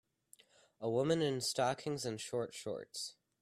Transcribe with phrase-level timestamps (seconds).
[0.79, 3.13] A woman in stockings and short shorts.